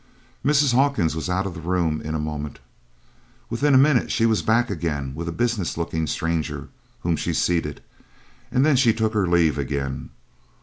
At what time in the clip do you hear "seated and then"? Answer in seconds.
7.35-8.75